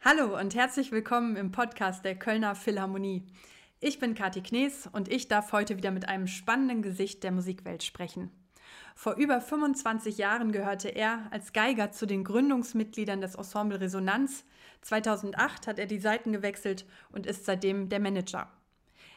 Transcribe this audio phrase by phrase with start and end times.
[0.00, 3.26] Hallo und herzlich willkommen im Podcast der Kölner Philharmonie.
[3.80, 7.82] Ich bin Kathi Knees und ich darf heute wieder mit einem spannenden Gesicht der Musikwelt
[7.82, 8.30] sprechen.
[8.94, 14.46] Vor über 25 Jahren gehörte er als Geiger zu den Gründungsmitgliedern des Ensemble Resonanz.
[14.80, 18.50] 2008 hat er die Seiten gewechselt und ist seitdem der Manager.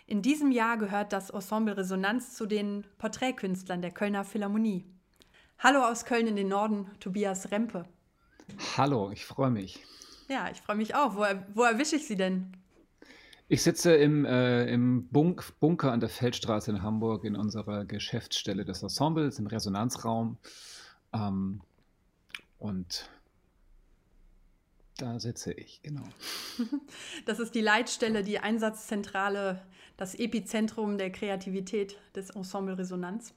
[0.06, 4.86] In diesem Jahr gehört das Ensemble Resonanz zu den Porträtkünstlern der Kölner Philharmonie.
[5.60, 7.86] Hallo aus Köln in den Norden, Tobias Rempe.
[8.78, 9.84] Hallo, ich freue mich.
[10.30, 11.16] Ja, ich freue mich auch.
[11.16, 12.56] Wo, wo erwische ich Sie denn?
[13.48, 18.66] Ich sitze im, äh, im Bunk Bunker an der Feldstraße in Hamburg in unserer Geschäftsstelle
[18.66, 20.38] des Ensembles, im Resonanzraum.
[21.12, 21.62] Ähm,
[22.60, 23.10] und
[24.98, 26.04] da sitze ich, genau.
[27.26, 29.64] Das ist die Leitstelle, die Einsatzzentrale,
[29.96, 33.34] das Epizentrum der Kreativität des Ensemble Resonanz.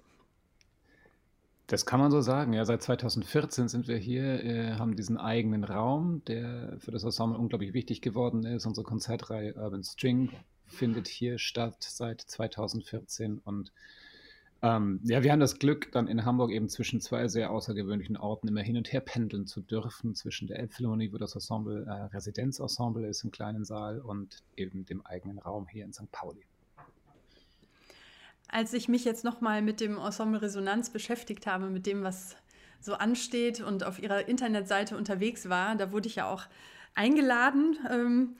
[1.70, 2.52] Das kann man so sagen.
[2.52, 7.38] Ja, seit 2014 sind wir hier, äh, haben diesen eigenen Raum, der für das Ensemble
[7.38, 8.66] unglaublich wichtig geworden ist.
[8.66, 10.30] Unsere Konzertreihe Urban String
[10.66, 13.72] findet hier statt seit 2014 und
[14.62, 18.48] ähm, ja, wir haben das Glück, dann in Hamburg eben zwischen zwei sehr außergewöhnlichen Orten
[18.48, 23.06] immer hin und her pendeln zu dürfen, zwischen der Elbphilharmonie, wo das Ensemble äh, Residenzensemble
[23.06, 26.10] ist im kleinen Saal und eben dem eigenen Raum hier in St.
[26.10, 26.49] Pauli.
[28.50, 32.36] Als ich mich jetzt nochmal mit dem Ensemble Resonanz beschäftigt habe, mit dem, was
[32.80, 36.44] so ansteht und auf ihrer Internetseite unterwegs war, da wurde ich ja auch
[36.94, 38.36] eingeladen, ähm,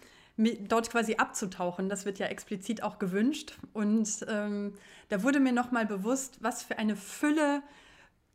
[0.69, 1.89] dort quasi abzutauchen.
[1.89, 3.59] Das wird ja explizit auch gewünscht.
[3.73, 4.75] Und ähm,
[5.09, 7.63] da wurde mir nochmal bewusst, was für eine Fülle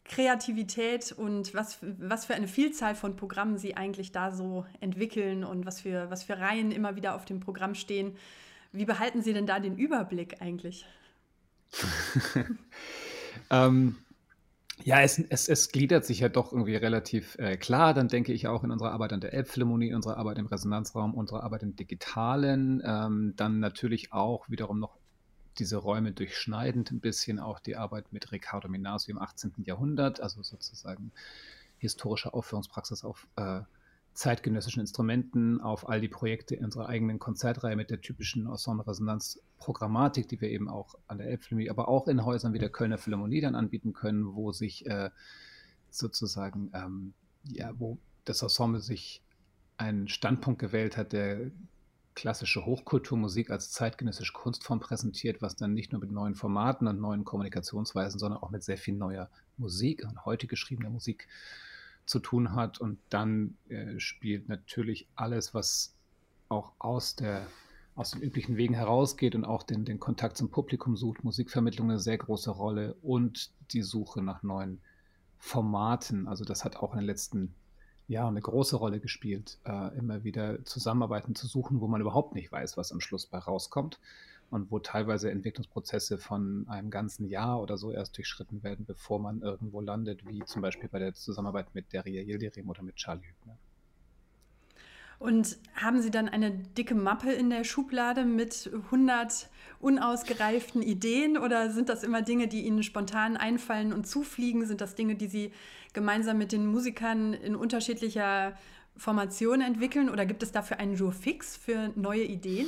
[0.05, 5.65] Kreativität und was, was für eine Vielzahl von Programmen sie eigentlich da so entwickeln und
[5.65, 8.15] was für, was für Reihen immer wieder auf dem Programm stehen.
[8.71, 10.85] Wie behalten Sie denn da den Überblick eigentlich?
[13.49, 13.97] ähm,
[14.83, 17.94] ja, es, es, es, gliedert sich ja doch irgendwie relativ äh, klar.
[17.94, 21.43] Dann denke ich auch in unserer Arbeit an der Elbphilharmonie, unserer Arbeit im Resonanzraum, unserer
[21.43, 22.83] Arbeit im Digitalen.
[22.86, 24.98] Ähm, dann natürlich auch wiederum noch
[25.58, 29.53] diese Räume durchschneidend ein bisschen auch die Arbeit mit Riccardo Minasio im 18.
[29.64, 31.11] Jahrhundert, also sozusagen
[31.77, 33.61] historische Aufführungspraxis auf äh,
[34.15, 40.49] zeitgenössischen Instrumenten, auf all die Projekte unserer eigenen Konzertreihe mit der typischen Ensemble-Resonanz-Programmatik, die wir
[40.49, 43.92] eben auch an der Elbphilharmonie, aber auch in Häusern wie der Kölner Philharmonie dann anbieten
[43.92, 45.09] können, wo sich äh,
[45.92, 49.21] sozusagen, ähm, ja, wo das Ensemble sich
[49.77, 51.52] einen Standpunkt gewählt hat, der
[52.15, 57.26] klassische Hochkulturmusik als zeitgenössische Kunstform präsentiert, was dann nicht nur mit neuen Formaten und neuen
[57.26, 61.27] Kommunikationsweisen, sondern auch mit sehr viel neuer Musik und heute geschriebener Musik
[62.05, 62.80] zu tun hat.
[62.80, 65.95] Und dann äh, spielt natürlich alles, was
[66.49, 67.48] auch aus, der,
[67.95, 71.99] aus den üblichen Wegen herausgeht und auch den, den Kontakt zum Publikum sucht, Musikvermittlung eine
[71.99, 74.82] sehr große Rolle und die Suche nach neuen
[75.38, 76.27] Formaten.
[76.27, 77.55] Also das hat auch in den letzten
[78.08, 82.52] Jahren eine große Rolle gespielt, äh, immer wieder Zusammenarbeiten zu suchen, wo man überhaupt nicht
[82.52, 83.99] weiß, was am Schluss bei rauskommt
[84.50, 89.42] und wo teilweise Entwicklungsprozesse von einem ganzen Jahr oder so erst durchschritten werden, bevor man
[89.42, 93.58] irgendwo landet, wie zum Beispiel bei der Zusammenarbeit mit Deria Yildirim oder mit Charlie Hübner.
[95.17, 101.70] Und haben Sie dann eine dicke Mappe in der Schublade mit 100 unausgereiften Ideen oder
[101.70, 104.66] sind das immer Dinge, die Ihnen spontan einfallen und zufliegen?
[104.66, 105.52] Sind das Dinge, die Sie
[105.94, 108.58] gemeinsam mit den Musikern in unterschiedlicher
[108.98, 112.67] Formation entwickeln oder gibt es dafür einen Jour fix für neue Ideen?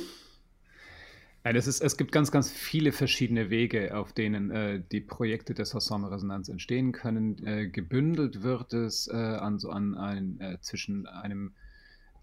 [1.44, 5.54] Nein, es, ist, es gibt ganz, ganz viele verschiedene Wege, auf denen äh, die Projekte
[5.54, 7.44] des Ensemble Resonanz entstehen können.
[7.46, 11.52] Äh, gebündelt wird es äh, an, so an ein, äh, zwischen einem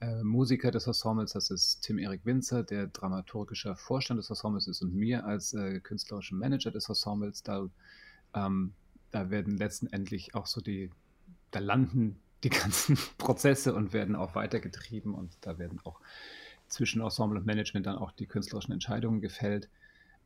[0.02, 4.82] äh, Musiker des Ensembles, das ist Tim Erik Winzer, der dramaturgischer Vorstand des Ensembles ist,
[4.82, 7.44] und mir als äh, künstlerischen Manager des Ensembles.
[7.44, 7.70] Da,
[8.34, 8.74] ähm,
[9.12, 10.92] da werden letztendlich auch so die,
[11.52, 16.02] da landen die ganzen Prozesse und werden auch weitergetrieben und da werden auch
[16.68, 19.70] zwischen Ensemble und Management dann auch die künstlerischen Entscheidungen gefällt.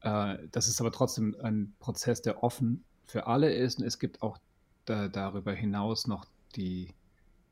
[0.01, 3.79] Äh, das ist aber trotzdem ein Prozess, der offen für alle ist.
[3.79, 4.37] Und es gibt auch
[4.85, 6.25] da, darüber hinaus noch
[6.55, 6.93] die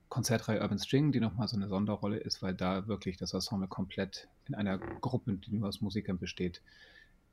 [0.09, 4.27] Konzertreihe Urban String, die nochmal so eine Sonderrolle ist, weil da wirklich das Ensemble komplett
[4.47, 6.61] in einer Gruppe, die nur aus Musikern besteht,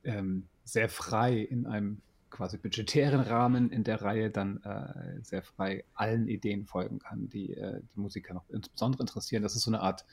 [0.02, 5.84] ähm, sehr frei in einem quasi budgetären Rahmen in der Reihe dann äh, sehr frei
[5.94, 9.44] allen Ideen folgen kann, die äh, die Musiker noch insbesondere interessieren.
[9.44, 10.04] Das ist so eine Art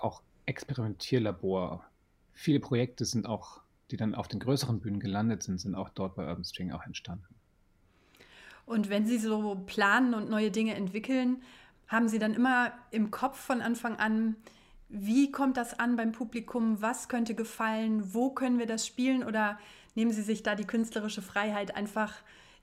[0.00, 1.84] auch Experimentierlabor.
[2.34, 3.60] Viele Projekte sind auch,
[3.90, 6.84] die dann auf den größeren Bühnen gelandet sind, sind auch dort bei Urban String auch
[6.84, 7.34] entstanden.
[8.66, 11.42] Und wenn Sie so planen und neue Dinge entwickeln,
[11.88, 14.36] haben Sie dann immer im Kopf von Anfang an,
[14.88, 16.82] wie kommt das an beim Publikum?
[16.82, 18.12] Was könnte gefallen?
[18.12, 19.22] Wo können wir das spielen?
[19.22, 19.58] Oder
[19.94, 22.14] nehmen Sie sich da die künstlerische Freiheit, einfach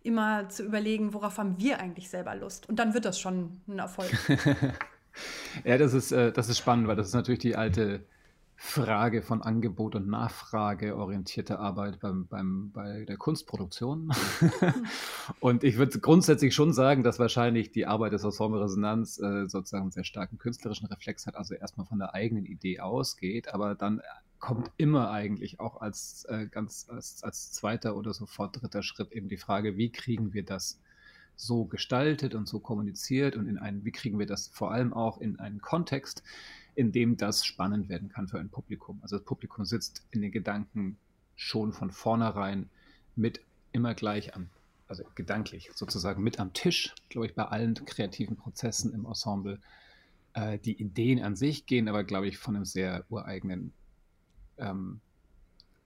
[0.03, 2.67] immer zu überlegen, worauf haben wir eigentlich selber Lust.
[2.67, 4.11] Und dann wird das schon ein Erfolg.
[5.63, 8.05] ja, das ist, äh, das ist spannend, weil das ist natürlich die alte
[8.59, 14.11] Frage von Angebot und Nachfrage orientierte Arbeit beim, beim, bei der Kunstproduktion.
[15.39, 19.83] und ich würde grundsätzlich schon sagen, dass wahrscheinlich die Arbeit des Ensemble Resonanz äh, sozusagen
[19.83, 24.01] einen sehr starken künstlerischen Reflex hat, also erstmal von der eigenen Idee ausgeht, aber dann
[24.39, 29.29] kommt immer eigentlich auch als äh, ganz als, als zweiter oder sofort dritter Schritt eben
[29.29, 30.79] die Frage, wie kriegen wir das
[31.37, 35.19] so gestaltet und so kommuniziert und in einen, wie kriegen wir das vor allem auch
[35.19, 36.23] in einen Kontext,
[36.75, 38.99] in dem das spannend werden kann für ein Publikum.
[39.01, 40.97] Also das Publikum sitzt in den Gedanken
[41.35, 42.69] schon von vornherein
[43.15, 43.41] mit
[43.71, 44.49] immer gleich am,
[44.87, 49.59] also gedanklich sozusagen mit am Tisch, glaube ich, bei allen kreativen Prozessen im Ensemble.
[50.33, 53.73] Äh, die Ideen an sich gehen aber, glaube ich, von einem sehr ureigenen,
[54.57, 55.01] ähm,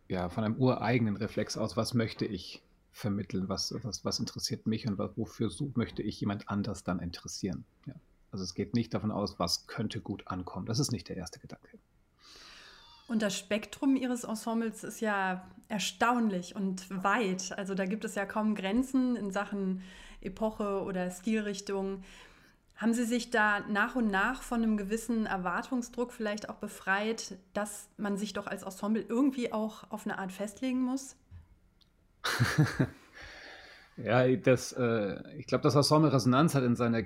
[0.08, 2.62] ja, von einem ureigenen Reflex aus, was möchte ich
[2.92, 7.66] vermitteln, was, was, was interessiert mich und was, wofür möchte ich jemand anders dann interessieren.
[7.86, 7.96] Ja.
[8.32, 10.66] Also es geht nicht davon aus, was könnte gut ankommen.
[10.66, 11.80] Das ist nicht der erste Gedanke.
[13.08, 17.52] Und das Spektrum Ihres Ensembles ist ja erstaunlich und weit.
[17.58, 19.82] Also da gibt es ja kaum Grenzen in Sachen
[20.22, 22.04] Epoche oder Stilrichtung.
[22.76, 27.90] Haben Sie sich da nach und nach von einem gewissen Erwartungsdruck vielleicht auch befreit, dass
[27.98, 31.18] man sich doch als Ensemble irgendwie auch auf eine Art festlegen muss?
[33.98, 37.04] ja, das, äh, ich glaube, das Ensemble Resonanz hat in seiner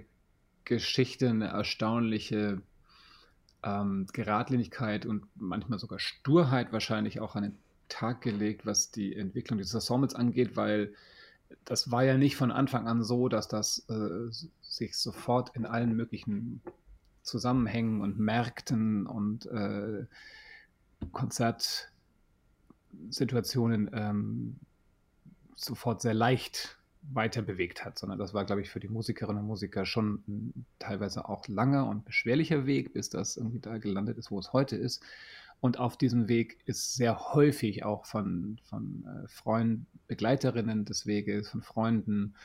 [0.65, 2.61] Geschichte eine erstaunliche
[3.63, 7.57] ähm, Geradlinigkeit und manchmal sogar Sturheit wahrscheinlich auch an den
[7.87, 10.93] Tag gelegt, was die Entwicklung dieses Ensembles angeht, weil
[11.63, 14.27] das war ja nicht von Anfang an so, dass das äh,
[14.61, 16.61] sich sofort in allen möglichen
[17.21, 20.05] Zusammenhängen und Märkten und äh,
[21.11, 24.57] Konzertsituationen ähm,
[25.55, 26.77] sofort sehr leicht
[27.13, 30.65] weiter bewegt hat, sondern das war, glaube ich, für die Musikerinnen und Musiker schon ein
[30.79, 34.75] teilweise auch langer und beschwerlicher Weg, bis das irgendwie da gelandet ist, wo es heute
[34.75, 35.03] ist.
[35.61, 41.49] Und auf diesem Weg ist sehr häufig auch von, von äh, Freunden, Begleiterinnen des Weges,
[41.49, 42.35] von Freunden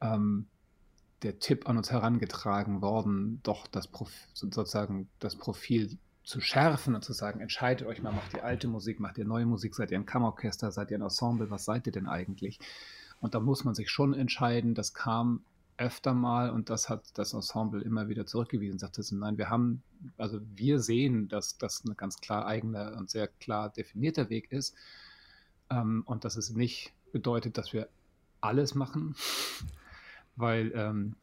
[0.00, 0.46] ähm,
[1.22, 7.04] der Tipp an uns herangetragen worden, doch das Prof sozusagen das Profil zu schärfen und
[7.04, 9.98] zu sagen, entscheidet euch mal, macht ihr alte Musik, macht ihr neue Musik, seid ihr
[9.98, 12.58] ein Kammerorchester, seid ihr ein Ensemble, was seid ihr denn eigentlich?
[13.20, 14.74] Und da muss man sich schon entscheiden.
[14.74, 15.44] Das kam
[15.76, 18.78] öfter mal und das hat das Ensemble immer wieder zurückgewiesen.
[18.78, 19.82] Sagte sie, nein, wir haben,
[20.16, 24.74] also wir sehen, dass das ein ganz klar eigener und sehr klar definierter Weg ist.
[25.70, 27.88] Ähm, und dass es nicht bedeutet, dass wir
[28.40, 29.14] alles machen,
[30.36, 31.16] weil ähm,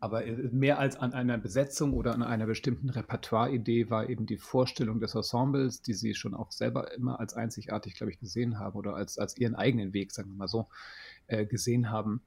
[0.00, 0.22] aber
[0.52, 5.14] mehr als an einer Besetzung oder an einer bestimmten Repertoire-Idee war eben die Vorstellung des
[5.14, 9.18] Ensembles, die sie schon auch selber immer als einzigartig, glaube ich, gesehen haben oder als,
[9.18, 10.68] als ihren eigenen Weg, sagen wir mal so,
[11.28, 12.20] äh, gesehen haben,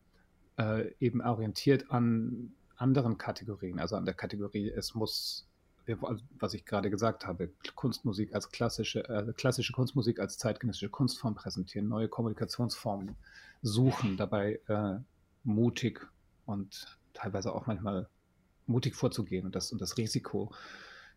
[0.57, 5.47] äh, eben orientiert an anderen Kategorien, also an der Kategorie, es muss,
[5.85, 11.35] also was ich gerade gesagt habe, Kunstmusik als klassische, äh, klassische Kunstmusik als zeitgenössische Kunstform
[11.35, 13.15] präsentieren, neue Kommunikationsformen
[13.61, 14.99] suchen, dabei äh,
[15.43, 16.01] mutig
[16.45, 18.07] und teilweise auch manchmal
[18.67, 20.51] mutig vorzugehen und das, und das Risiko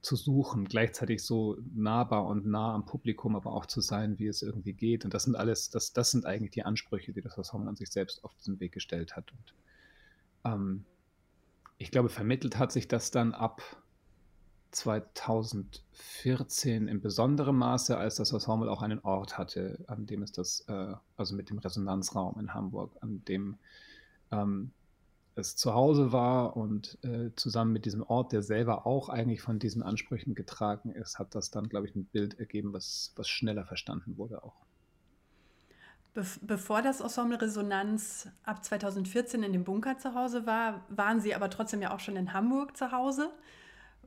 [0.03, 4.43] zu suchen, gleichzeitig so nahbar und nah am Publikum, aber auch zu sein, wie es
[4.43, 5.05] irgendwie geht.
[5.05, 7.91] Und das sind alles, das, das sind eigentlich die Ansprüche, die das Ensemble an sich
[7.91, 9.33] selbst auf diesen Weg gestellt hat.
[9.33, 9.55] Und
[10.45, 10.85] ähm,
[11.79, 13.63] ich glaube, vermittelt hat sich das dann ab
[14.73, 20.65] 2014 in besonderem Maße, als das Ensemble auch einen Ort hatte, an dem es das,
[20.67, 23.57] äh, also mit dem Resonanzraum in Hamburg, an dem
[24.33, 24.73] ähm,
[25.35, 29.59] es zu Hause war und äh, zusammen mit diesem Ort, der selber auch eigentlich von
[29.59, 33.65] diesen Ansprüchen getragen ist, hat das dann, glaube ich, ein Bild ergeben, was, was schneller
[33.65, 34.57] verstanden wurde auch.
[36.15, 41.35] Be bevor das Ensemble Resonanz ab 2014 in dem Bunker zu Hause war, waren Sie
[41.35, 43.31] aber trotzdem ja auch schon in Hamburg zu Hause.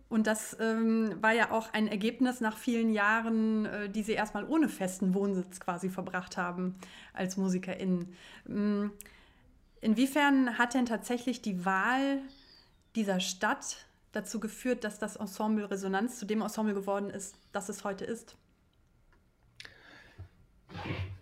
[0.07, 4.45] Und das ähm, war ja auch ein Ergebnis nach vielen Jahren, äh, die Sie erstmal
[4.47, 6.75] ohne festen Wohnsitz quasi verbracht haben
[7.13, 8.13] als MusikerInnen.
[8.47, 8.91] Ähm,
[9.85, 12.17] Inwiefern hat denn tatsächlich die Wahl
[12.95, 17.83] dieser Stadt dazu geführt, dass das Ensemble Resonanz zu dem Ensemble geworden ist, das es
[17.83, 18.35] heute ist?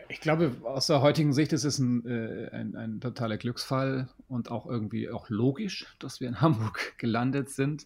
[0.08, 4.50] Ich glaube, aus der heutigen Sicht ist es ein, äh, ein, ein, totaler Glücksfall und
[4.50, 7.86] auch irgendwie auch logisch, dass wir in Hamburg gelandet sind.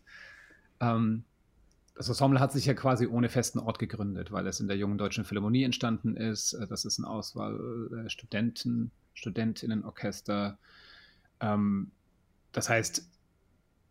[0.79, 1.23] Ähm,
[1.95, 4.99] das Ensemble hat sich ja quasi ohne festen Ort gegründet, weil es in der Jungen
[4.99, 6.55] Deutschen Philharmonie entstanden ist.
[6.69, 10.57] Das ist eine Auswahl der Studenten, Studentinnenorchester.
[11.39, 11.91] Ähm,
[12.51, 13.09] das heißt,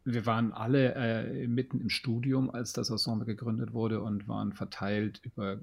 [0.05, 5.21] wir waren alle äh, mitten im Studium, als das Ensemble gegründet wurde und waren verteilt
[5.25, 5.59] über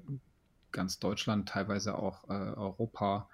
[0.70, 3.28] ganz Deutschland, teilweise auch äh, Europa,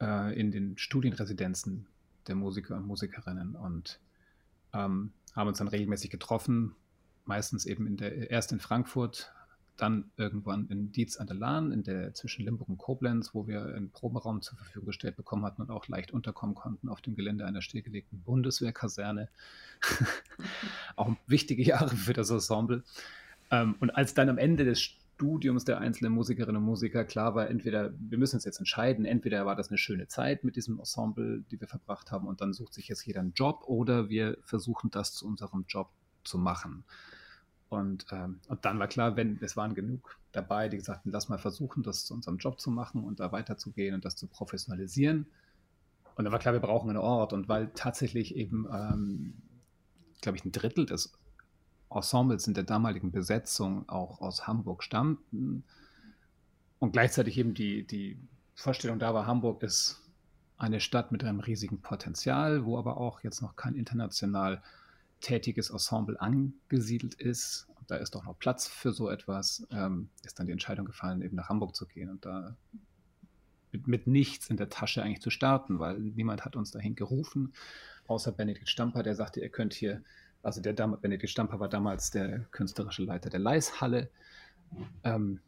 [0.00, 1.86] äh, in den Studienresidenzen
[2.28, 3.98] der Musiker und Musikerinnen und
[4.72, 6.76] ähm, haben uns dann regelmäßig getroffen,
[7.24, 9.32] meistens eben in der, erst in Frankfurt,
[9.76, 13.64] dann irgendwann in Dietz an der Lahn, in der zwischen Limburg und Koblenz, wo wir
[13.64, 17.44] einen Proberaum zur Verfügung gestellt bekommen hatten und auch leicht unterkommen konnten auf dem Gelände
[17.44, 19.28] einer stillgelegten Bundeswehrkaserne.
[20.96, 22.84] auch wichtige Jahre für das Ensemble.
[23.50, 27.48] Ähm, und als dann am Ende des Studiums der einzelnen Musikerinnen und Musiker klar war,
[27.48, 31.44] entweder, wir müssen uns jetzt entscheiden, entweder war das eine schöne Zeit mit diesem Ensemble,
[31.50, 34.90] die wir verbracht haben, und dann sucht sich jetzt jeder einen Job, oder wir versuchen
[34.90, 35.90] das zu unserem Job
[36.24, 36.84] zu machen.
[37.68, 41.28] Und, ähm, und dann war klar, wenn es waren genug dabei, die gesagt haben, lass
[41.28, 45.26] mal versuchen, das zu unserem Job zu machen und da weiterzugehen und das zu professionalisieren.
[46.14, 47.32] Und dann war klar, wir brauchen einen Ort.
[47.32, 49.34] Und weil tatsächlich eben, ähm,
[50.20, 51.12] glaube ich, ein Drittel des
[51.90, 55.64] Ensembles in der damaligen Besetzung auch aus Hamburg stammten
[56.78, 58.18] und gleichzeitig eben die, die
[58.54, 60.02] Vorstellung da war, Hamburg ist
[60.56, 64.62] eine Stadt mit einem riesigen Potenzial, wo aber auch jetzt noch kein international
[65.24, 70.46] tätiges Ensemble angesiedelt ist, da ist doch noch Platz für so etwas, ähm, ist dann
[70.46, 72.56] die Entscheidung gefallen, eben nach Hamburg zu gehen und da
[73.72, 77.52] mit, mit, nichts in der Tasche eigentlich zu starten, weil niemand hat uns dahin gerufen,
[78.06, 80.02] außer Benedikt Stamper, der sagte, ihr könnt hier,
[80.42, 84.10] also der Benedikt Stamper war damals der künstlerische Leiter der Leishalle.
[85.02, 85.40] Ähm,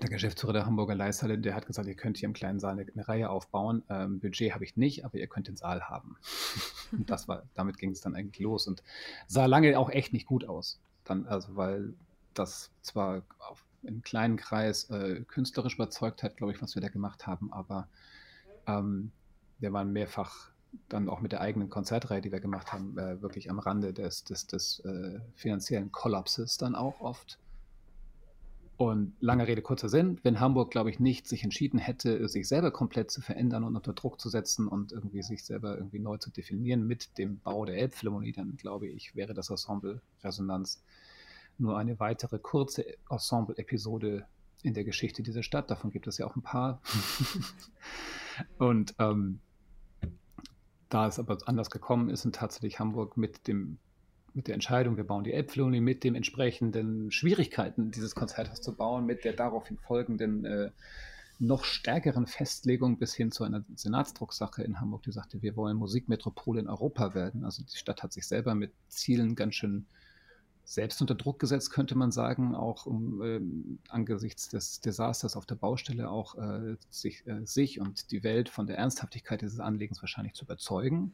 [0.00, 2.86] der Geschäftsführer der Hamburger Leishalle, der hat gesagt, ihr könnt hier im kleinen Saal eine,
[2.90, 3.82] eine Reihe aufbauen.
[3.88, 6.16] Ähm, Budget habe ich nicht, aber ihr könnt den Saal haben.
[6.92, 8.82] und das war, damit ging es dann eigentlich los und
[9.26, 10.80] sah lange auch echt nicht gut aus.
[11.04, 11.94] Dann, also weil
[12.34, 16.88] das zwar auf, im kleinen Kreis äh, künstlerisch überzeugt hat, glaube ich, was wir da
[16.88, 17.88] gemacht haben, aber
[18.66, 19.10] ähm,
[19.58, 20.50] wir waren mehrfach
[20.88, 24.24] dann auch mit der eigenen Konzertreihe, die wir gemacht haben, äh, wirklich am Rande des,
[24.24, 27.38] des, des äh, finanziellen Kollapses dann auch oft.
[28.78, 32.70] Und lange Rede, kurzer Sinn, wenn Hamburg, glaube ich, nicht sich entschieden hätte, sich selber
[32.70, 36.30] komplett zu verändern und unter Druck zu setzen und irgendwie sich selber irgendwie neu zu
[36.30, 40.80] definieren mit dem Bau der Elbphilharmonie, dann glaube ich, wäre das Ensemble Resonanz
[41.58, 44.26] nur eine weitere kurze Ensemble-Episode
[44.62, 45.72] in der Geschichte dieser Stadt.
[45.72, 46.80] Davon gibt es ja auch ein paar.
[48.58, 49.40] und ähm,
[50.88, 53.78] da es aber anders gekommen ist und tatsächlich Hamburg mit dem
[54.38, 59.04] mit der Entscheidung, wir bauen die Elbphilharmonie mit den entsprechenden Schwierigkeiten, dieses Konzerthaus zu bauen,
[59.04, 60.70] mit der daraufhin folgenden äh,
[61.40, 66.60] noch stärkeren Festlegung bis hin zu einer Senatsdrucksache in Hamburg, die sagte, wir wollen Musikmetropole
[66.60, 67.44] in Europa werden.
[67.44, 69.86] Also die Stadt hat sich selber mit Zielen ganz schön
[70.62, 73.40] selbst unter Druck gesetzt, könnte man sagen, auch um äh,
[73.88, 78.68] angesichts des Desasters auf der Baustelle auch äh, sich, äh, sich und die Welt von
[78.68, 81.12] der Ernsthaftigkeit dieses Anliegens wahrscheinlich zu überzeugen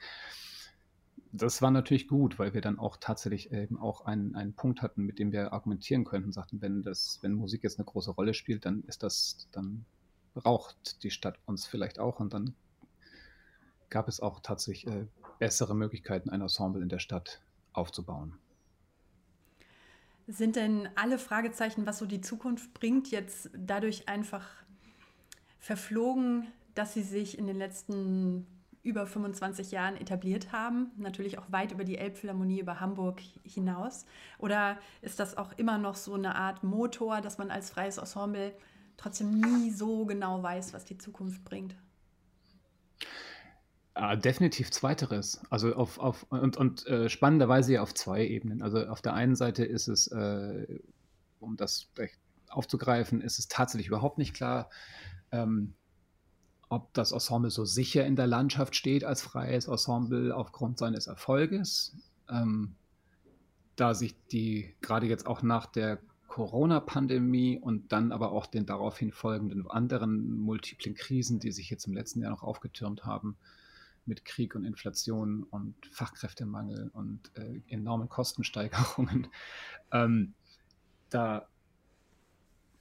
[1.36, 5.02] das war natürlich gut, weil wir dann auch tatsächlich eben auch einen, einen Punkt hatten,
[5.02, 8.64] mit dem wir argumentieren könnten, sagten, wenn das, wenn Musik jetzt eine große Rolle spielt,
[8.64, 9.84] dann ist das, dann
[10.34, 12.54] braucht die Stadt uns vielleicht auch und dann
[13.90, 15.06] gab es auch tatsächlich äh,
[15.40, 18.38] bessere Möglichkeiten, ein Ensemble in der Stadt aufzubauen.
[20.28, 24.48] Sind denn alle Fragezeichen, was so die Zukunft bringt, jetzt dadurch einfach
[25.58, 28.46] verflogen, dass sie sich in den letzten
[28.84, 34.04] über 25 Jahren etabliert haben, natürlich auch weit über die Elbphilharmonie, über Hamburg hinaus?
[34.38, 38.52] Oder ist das auch immer noch so eine Art Motor, dass man als freies Ensemble
[38.96, 41.74] trotzdem nie so genau weiß, was die Zukunft bringt?
[43.94, 45.40] Ah, definitiv zweiteres.
[45.50, 48.60] Also auf, auf und, und äh, spannenderweise ja auf zwei Ebenen.
[48.60, 50.80] Also auf der einen Seite ist es, äh,
[51.38, 51.88] um das
[52.48, 54.68] aufzugreifen, ist es tatsächlich überhaupt nicht klar,
[55.32, 55.74] ähm,
[56.68, 61.96] ob das Ensemble so sicher in der Landschaft steht als freies Ensemble aufgrund seines Erfolges.
[62.28, 62.74] Ähm,
[63.76, 69.12] da sich die gerade jetzt auch nach der Corona-Pandemie und dann aber auch den daraufhin
[69.12, 73.36] folgenden anderen multiplen Krisen, die sich jetzt im letzten Jahr noch aufgetürmt haben,
[74.06, 79.28] mit Krieg und Inflation und Fachkräftemangel und äh, enormen Kostensteigerungen,
[79.92, 80.34] ähm,
[81.10, 81.46] da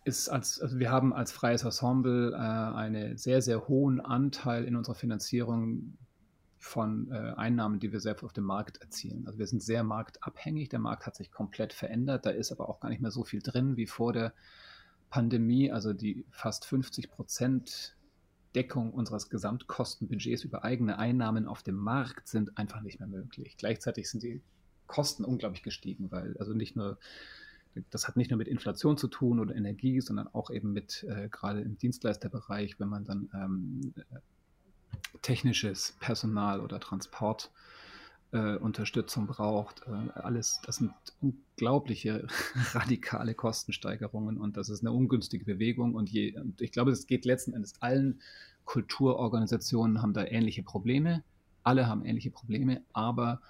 [0.04, 4.76] ist als, also wir haben als freies Ensemble äh, einen sehr, sehr hohen Anteil in
[4.76, 5.98] unserer Finanzierung
[6.58, 9.26] von äh, Einnahmen, die wir selbst auf dem Markt erzielen.
[9.28, 10.70] Also wir sind sehr marktabhängig.
[10.70, 12.26] Der Markt hat sich komplett verändert.
[12.26, 14.34] Da ist aber auch gar nicht mehr so viel drin wie vor der
[15.10, 15.72] Pandemie.
[15.72, 17.98] Also die fast 50 Prozent
[18.56, 23.58] Deckung unseres Gesamtkostenbudgets über eigene Einnahmen auf dem Markt sind einfach nicht mehr möglich.
[23.58, 24.42] Gleichzeitig sind die
[24.88, 26.98] Kosten unglaublich gestiegen, weil also nicht nur
[27.90, 31.30] das hat nicht nur mit Inflation zu tun oder Energie, sondern auch eben mit, äh,
[31.30, 33.94] gerade im Dienstleisterbereich, wenn man dann ähm,
[35.22, 37.52] technisches Personal oder Transport
[38.32, 39.84] äh, Unterstützung braucht.
[39.88, 42.28] Äh, alles, das sind unglaubliche
[42.74, 45.96] radikale Kostensteigerungen und das ist eine ungünstige Bewegung.
[45.96, 48.22] Und, je, und ich glaube, es geht letzten Endes allen
[48.66, 51.24] Kulturorganisationen haben da ähnliche Probleme.
[51.64, 53.42] Alle haben ähnliche Probleme, aber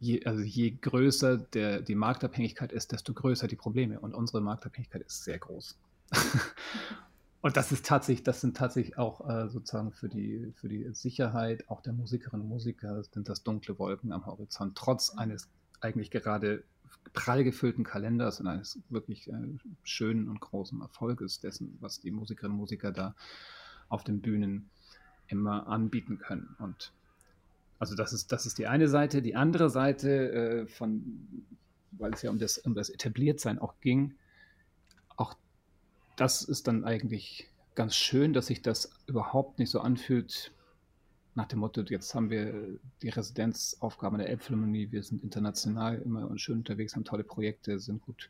[0.00, 4.00] je, also je größer der, die Marktabhängigkeit ist, desto größer die Probleme.
[4.00, 5.78] Und unsere Marktabhängigkeit ist sehr groß.
[7.42, 11.68] Und das ist tatsächlich, das sind tatsächlich auch äh, sozusagen für die, für die Sicherheit
[11.70, 15.48] auch der Musikerinnen und Musiker sind das dunkle Wolken am Horizont, trotz eines
[15.80, 16.64] eigentlich gerade
[17.14, 22.52] prall gefüllten Kalenders und eines wirklich äh, schönen und großen Erfolges dessen, was die Musikerinnen
[22.52, 23.14] und Musiker da
[23.88, 24.68] auf den Bühnen
[25.26, 26.56] immer anbieten können.
[26.58, 26.92] Und
[27.80, 29.22] also das ist, das ist die eine Seite.
[29.22, 31.46] Die andere Seite äh, von,
[31.92, 34.14] weil es ja um das, um das Etabliertsein auch ging,
[35.16, 35.34] auch
[36.16, 40.52] das ist dann eigentlich ganz schön, dass sich das überhaupt nicht so anfühlt,
[41.34, 46.40] nach dem Motto, jetzt haben wir die Residenzaufgaben der Elbphilharmonie, wir sind international immer und
[46.40, 48.28] schön unterwegs, haben tolle Projekte, sind gut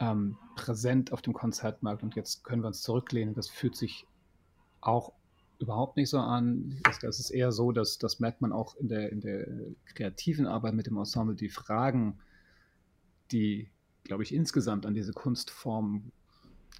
[0.00, 3.32] ähm, präsent auf dem Konzertmarkt und jetzt können wir uns zurücklehnen.
[3.34, 4.06] Das fühlt sich
[4.80, 5.12] auch
[5.64, 6.78] überhaupt nicht so an.
[7.00, 9.46] Das ist eher so, dass das merkt man auch in der, in der
[9.94, 12.18] kreativen Arbeit mit dem Ensemble, die Fragen,
[13.32, 13.70] die,
[14.04, 16.12] glaube ich, insgesamt an diese Kunstform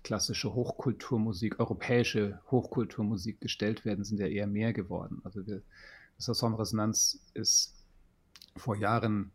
[0.02, 5.20] klassische Hochkulturmusik, europäische Hochkulturmusik gestellt werden, sind ja eher mehr geworden.
[5.24, 5.62] Also wir,
[6.16, 7.74] das Ensemble Resonanz ist
[8.56, 9.32] vor Jahren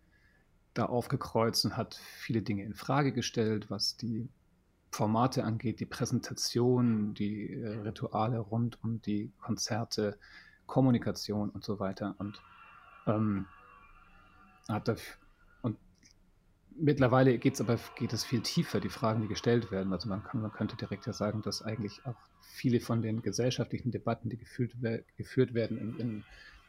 [0.76, 4.30] da aufgekreuzt und hat viele Dinge in Frage gestellt, was die
[4.92, 10.18] Formate angeht, die Präsentation, die äh, Rituale rund um die Konzerte,
[10.66, 12.16] Kommunikation und so weiter.
[12.18, 12.42] Und
[13.08, 13.46] ähm,
[14.68, 15.18] hat dafür,
[16.80, 19.94] mittlerweile geht's aber, geht es viel tiefer, die Fragen, die gestellt werden.
[19.94, 23.92] Also man, kann, man könnte direkt ja sagen, dass eigentlich auch viele von den gesellschaftlichen
[23.92, 24.76] Debatten, die geführt,
[25.18, 26.24] geführt werden, in, in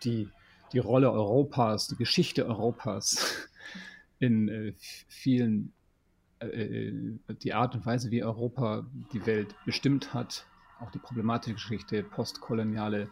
[0.04, 0.28] die,
[0.72, 3.48] die Rolle Europas, die Geschichte Europas
[4.18, 4.74] in äh,
[5.08, 5.72] vielen,
[6.42, 10.46] die Art und Weise, wie Europa die Welt bestimmt hat,
[10.80, 13.10] auch die problematische Geschichte, postkoloniale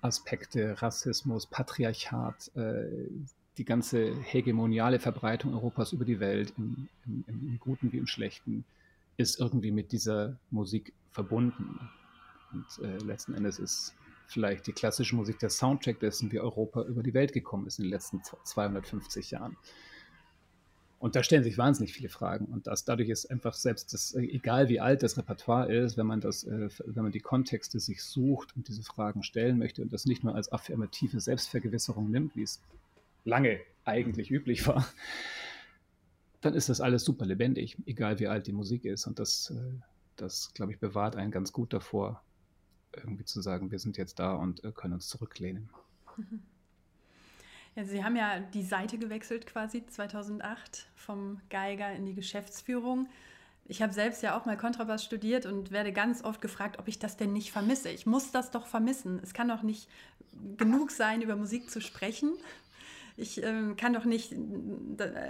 [0.00, 3.08] Aspekte, Rassismus, Patriarchat, äh,
[3.58, 8.64] die ganze hegemoniale Verbreitung Europas über die Welt, im, im, im, Guten wie im Schlechten,
[9.18, 11.78] ist irgendwie mit dieser Musik verbunden.
[12.52, 13.94] Und äh, letzten Endes ist
[14.26, 17.84] vielleicht die klassische Musik der Soundtrack dessen, wie Europa über die Welt gekommen ist in
[17.84, 19.56] den letzten 250 Jahren.
[21.02, 22.44] Und da stellen sich wahnsinnig viele Fragen.
[22.44, 26.20] Und das, dadurch ist einfach selbst das, egal wie alt das Repertoire ist, wenn man
[26.20, 30.06] das, äh, wenn man die Kontexte sich sucht und diese Fragen stellen möchte und das
[30.06, 32.62] nicht nur als affirmative Selbstvergewisserung nimmt, wie es
[33.24, 34.86] lange eigentlich üblich war,
[36.40, 39.08] dann ist das alles super lebendig, egal wie alt die Musik ist.
[39.08, 39.80] Und das, äh,
[40.14, 42.22] das glaube ich, bewahrt einen ganz gut davor,
[42.94, 45.68] irgendwie zu sagen, wir sind jetzt da und äh, können uns zurücklehnen.
[47.74, 53.08] Ja, Sie haben ja die Seite gewechselt quasi 2008 vom Geiger in die Geschäftsführung.
[53.66, 56.98] Ich habe selbst ja auch mal Kontrabass studiert und werde ganz oft gefragt, ob ich
[56.98, 57.88] das denn nicht vermisse.
[57.88, 59.20] Ich muss das doch vermissen.
[59.22, 59.88] Es kann doch nicht
[60.58, 62.32] genug sein, über Musik zu sprechen,
[63.16, 64.34] ich äh, kann doch nicht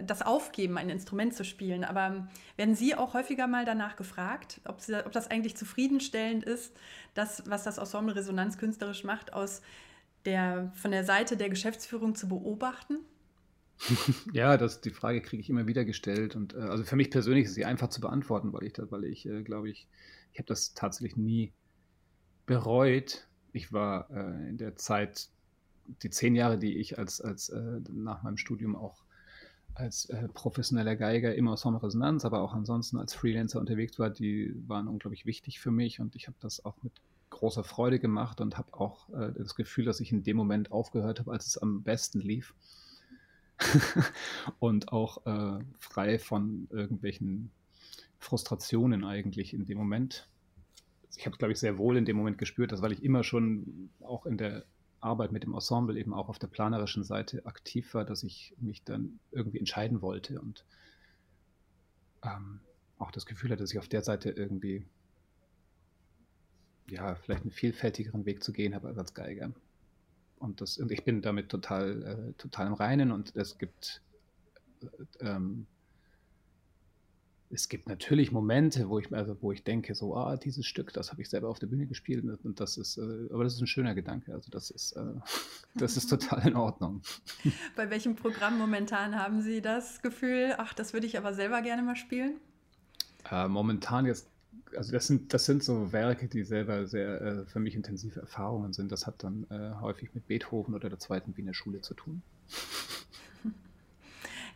[0.07, 1.85] das aufgeben, ein Instrument zu spielen.
[1.85, 6.73] Aber werden Sie auch häufiger mal danach gefragt, ob, Sie, ob das eigentlich zufriedenstellend ist,
[7.15, 9.63] das, was das Ensemble Resonanz künstlerisch macht, aus
[10.25, 12.99] der, von der Seite der Geschäftsführung zu beobachten?
[14.33, 16.37] ja, das, die Frage kriege ich immer wieder gestellt.
[16.37, 19.27] Und äh, also für mich persönlich ist sie einfach zu beantworten, weil ich, weil ich
[19.27, 19.89] äh, glaube ich,
[20.33, 21.53] ich habe das tatsächlich nie
[22.47, 23.27] bereut.
[23.53, 25.29] Ich war äh, in der Zeit
[26.03, 29.05] die zehn Jahre, die ich als, als äh, nach meinem Studium auch
[29.75, 34.11] als äh, professioneller Geiger immer aus Ensemble Resonanz, aber auch ansonsten als Freelancer unterwegs war,
[34.11, 36.93] die waren unglaublich wichtig für mich und ich habe das auch mit
[37.43, 41.19] großer Freude gemacht und habe auch äh, das Gefühl, dass ich in dem Moment aufgehört
[41.19, 42.55] habe, als es am besten lief.
[44.61, 47.51] und auch äh, frei von irgendwelchen
[48.21, 50.29] Frustrationen eigentlich in dem Moment.
[51.17, 53.25] Ich habe es, glaube ich, sehr wohl in dem Moment gespürt, dass weil ich immer
[53.25, 54.65] schon auch in der
[55.01, 58.85] Arbeit mit dem Ensemble eben auch auf der planerischen Seite aktiv war, dass ich mich
[58.85, 60.65] dann irgendwie entscheiden wollte und
[62.23, 62.61] ähm,
[62.99, 64.87] auch das Gefühl hatte, dass ich auf der Seite irgendwie
[66.89, 69.53] ja, vielleicht einen vielfältigeren Weg zu gehen habe als Geiger.
[70.39, 74.03] Und, das, und ich bin damit total, äh, total im Reinen und es gibt
[75.21, 75.67] äh, ähm,
[77.53, 81.11] es gibt natürlich Momente, wo ich, also wo ich denke, so, ah, dieses Stück, das
[81.11, 83.67] habe ich selber auf der Bühne gespielt und das ist, äh, aber das ist ein
[83.67, 84.33] schöner Gedanke.
[84.33, 85.03] Also das ist, äh,
[85.75, 87.03] das ist total in Ordnung.
[87.77, 91.83] Bei welchem Programm momentan haben Sie das Gefühl, ach, das würde ich aber selber gerne
[91.83, 92.41] mal spielen?
[93.31, 94.32] Äh, momentan jetzt
[94.77, 98.73] also das sind, das sind so Werke, die selber sehr äh, für mich intensive Erfahrungen
[98.73, 98.93] sind.
[98.93, 102.23] Das hat dann äh, häufig mit Beethoven oder der zweiten Wiener Schule zu tun.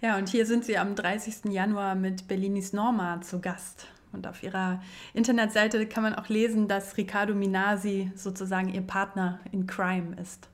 [0.02, 1.50] Ja, und hier sind Sie am 30.
[1.50, 3.86] Januar mit Bellinis Norma zu Gast.
[4.12, 4.82] Und auf ihrer
[5.14, 10.48] Internetseite kann man auch lesen, dass Riccardo Minasi sozusagen ihr Partner in Crime ist.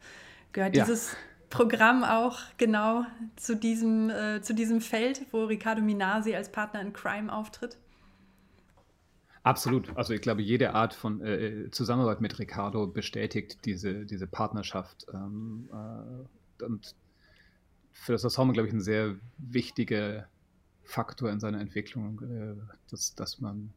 [0.52, 0.84] Gehört ja.
[0.84, 1.16] dieses
[1.50, 3.04] Programm auch genau
[3.36, 7.78] zu diesem, äh, zu diesem Feld, wo Riccardo Minasi als Partner in Crime auftritt?
[9.42, 9.96] Absolut.
[9.96, 15.06] Also ich glaube, jede Art von äh, Zusammenarbeit mit Riccardo bestätigt diese, diese Partnerschaft.
[15.12, 16.94] Ähm, äh, und
[17.90, 20.28] für das Ensemble, glaube ich, ein sehr wichtiger
[20.84, 23.72] Faktor in seiner Entwicklung, äh, dass, dass man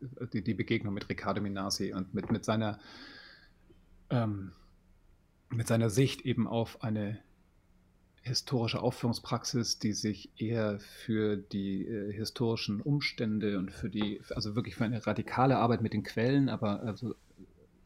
[0.00, 2.78] äh, die, die Begegnung mit Riccardo Minasi und mit, mit seiner
[4.10, 4.52] ähm,
[5.50, 7.18] mit seiner Sicht eben auf eine
[8.28, 14.76] historische Aufführungspraxis, die sich eher für die äh, historischen Umstände und für die, also wirklich
[14.76, 17.14] für eine radikale Arbeit mit den Quellen, aber also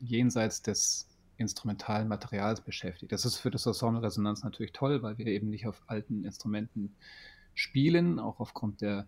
[0.00, 3.12] jenseits des instrumentalen Materials beschäftigt.
[3.12, 6.94] Das ist für das Ensemble Resonanz natürlich toll, weil wir eben nicht auf alten Instrumenten
[7.54, 9.06] spielen, auch aufgrund der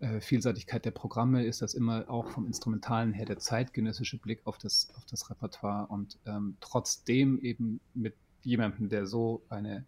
[0.00, 4.58] äh, Vielseitigkeit der Programme ist das immer auch vom Instrumentalen her der zeitgenössische Blick auf
[4.58, 9.84] das, auf das Repertoire und ähm, trotzdem eben mit jemandem, der so eine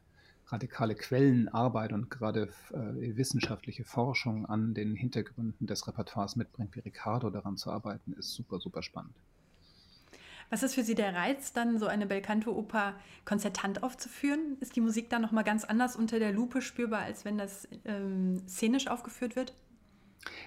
[0.52, 7.30] radikale Quellenarbeit und gerade äh, wissenschaftliche Forschung an den Hintergründen des Repertoires mitbringt, wie Ricardo
[7.30, 9.14] daran zu arbeiten, ist super, super spannend.
[10.50, 14.58] Was ist für Sie der Reiz, dann so eine Belcanto-Oper konzertant aufzuführen?
[14.60, 18.42] Ist die Musik dann nochmal ganz anders unter der Lupe spürbar, als wenn das ähm,
[18.46, 19.54] szenisch aufgeführt wird?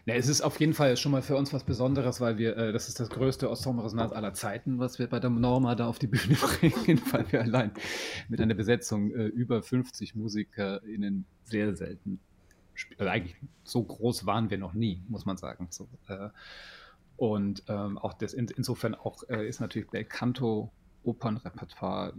[0.05, 2.71] Na, es ist auf jeden Fall schon mal für uns was Besonderes, weil wir, äh,
[2.71, 6.07] das ist das größte Ensemble-Resonanz aller Zeiten, was wir bei der Norma da auf die
[6.07, 7.71] Bühne bringen, weil wir allein
[8.29, 12.19] mit einer Besetzung äh, über 50 MusikerInnen sehr selten
[12.73, 12.99] spielen.
[12.99, 15.67] Also eigentlich so groß waren wir noch nie, muss man sagen.
[15.71, 16.29] So, äh,
[17.17, 20.71] und ähm, auch das, in, insofern auch äh, ist natürlich Belcanto
[21.03, 22.13] Opernrepertoire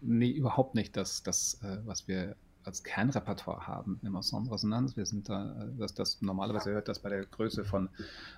[0.00, 2.36] nee, überhaupt nicht das, das äh, was wir
[2.68, 4.96] als Kernrepertoire haben im Ensemble Resonanz.
[4.96, 7.88] Wir sind da, äh, dass das normalerweise hört das bei der Größe von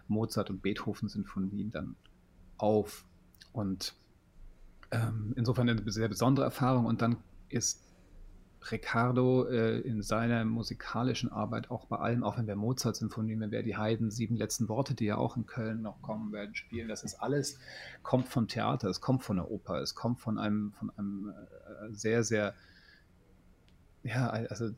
[0.09, 1.97] Mozart und Beethoven Sinfonien dann
[2.57, 3.05] auf.
[3.53, 3.95] Und
[4.93, 6.87] ähm, insofern eine sehr besondere Erfahrung.
[6.87, 7.17] Und dann
[7.49, 7.83] ist
[8.71, 13.63] Riccardo äh, in seiner musikalischen Arbeit auch bei allem, auch wenn wir Mozart-Sinfonien, wenn wir
[13.63, 17.03] die Haydn sieben letzten Worte, die ja auch in Köln noch kommen werden, spielen, das
[17.03, 17.59] ist alles,
[18.03, 21.93] kommt vom Theater, es kommt von der Oper, es kommt von einem, von einem äh,
[21.93, 22.55] sehr, sehr
[24.03, 24.71] ja, also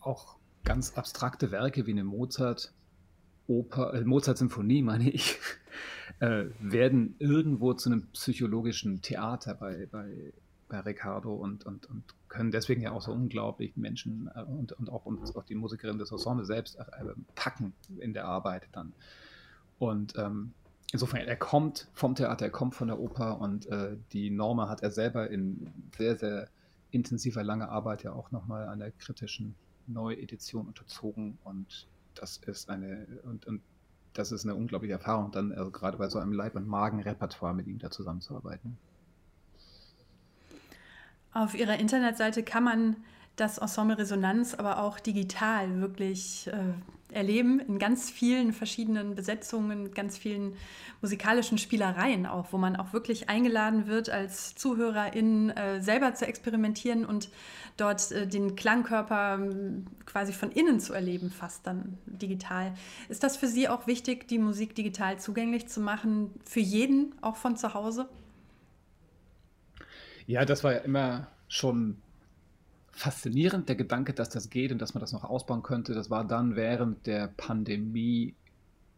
[0.00, 2.72] auch ganz abstrakte Werke wie eine Mozart,
[3.46, 5.38] Oper, äh, Mozart-Symphonie, meine ich,
[6.20, 10.32] äh, werden irgendwo zu einem psychologischen Theater bei, bei,
[10.68, 14.90] bei Ricardo und, und, und können deswegen ja auch so unglaublich Menschen äh, und, und
[14.90, 16.84] auch, und auch die Musikerin des Ensembles selbst äh,
[17.34, 18.92] packen in der Arbeit dann.
[19.78, 20.52] Und ähm,
[20.92, 24.82] insofern, er kommt vom Theater, er kommt von der Oper und äh, die Norma hat
[24.82, 26.48] er selber in sehr, sehr
[26.90, 29.54] intensiver, langer Arbeit ja auch nochmal einer kritischen
[29.86, 33.62] Neuedition unterzogen und das ist eine und, und
[34.14, 37.66] das ist eine unglaubliche Erfahrung, dann also gerade bei so einem Leib- und Magen-Repertoire mit
[37.66, 38.76] ihm da zusammenzuarbeiten.
[41.32, 42.96] Auf Ihrer Internetseite kann man
[43.36, 46.74] das Ensemble Resonanz aber auch digital wirklich äh,
[47.12, 50.54] erleben, in ganz vielen verschiedenen Besetzungen, ganz vielen
[51.00, 57.04] musikalischen Spielereien auch, wo man auch wirklich eingeladen wird, als Zuhörerin äh, selber zu experimentieren
[57.04, 57.30] und
[57.76, 62.74] dort äh, den Klangkörper äh, quasi von innen zu erleben, fast dann digital.
[63.08, 67.36] Ist das für Sie auch wichtig, die Musik digital zugänglich zu machen, für jeden, auch
[67.36, 68.08] von zu Hause?
[70.26, 72.02] Ja, das war ja immer schon
[72.98, 75.94] faszinierend, der Gedanke, dass das geht und dass man das noch ausbauen könnte.
[75.94, 78.34] Das war dann während der Pandemie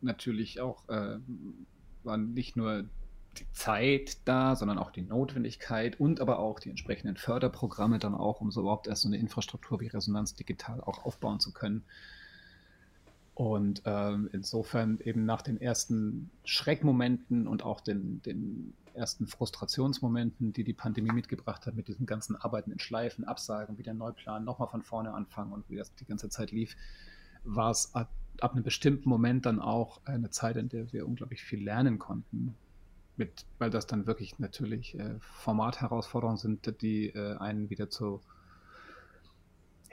[0.01, 1.19] natürlich auch, äh,
[2.03, 2.85] war nicht nur
[3.39, 8.41] die Zeit da, sondern auch die Notwendigkeit und aber auch die entsprechenden Förderprogramme dann auch,
[8.41, 11.85] um so überhaupt erst so eine Infrastruktur wie Resonanz digital auch aufbauen zu können.
[13.41, 20.63] Und ähm, insofern eben nach den ersten Schreckmomenten und auch den, den ersten Frustrationsmomenten, die
[20.63, 24.83] die Pandemie mitgebracht hat, mit diesem ganzen Arbeiten in Schleifen, Absagen, wieder Neuplan, nochmal von
[24.83, 26.77] vorne anfangen und wie das die ganze Zeit lief,
[27.43, 28.11] war es ab,
[28.43, 32.55] ab einem bestimmten Moment dann auch eine Zeit, in der wir unglaublich viel lernen konnten.
[33.17, 38.21] Mit, weil das dann wirklich natürlich äh, Formatherausforderungen sind, die äh, einen wieder zu,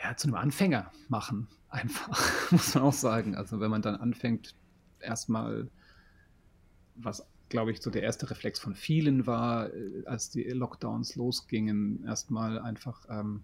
[0.01, 3.35] ja, zu einem Anfänger machen, einfach, muss man auch sagen.
[3.35, 4.55] Also wenn man dann anfängt,
[4.99, 5.69] erstmal
[6.95, 12.03] was glaube ich, so der erste Reflex von vielen war, äh, als die Lockdowns losgingen,
[12.05, 13.43] erstmal einfach ähm,